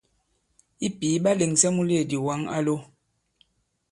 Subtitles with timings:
[0.85, 2.75] I pǐ, ɓa lèŋsɛ la mùleèdì wǎŋ a lo.